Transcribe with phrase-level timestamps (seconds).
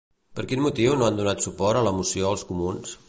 [0.37, 2.99] Per quin motiu no han donat suport a la moció els comuns?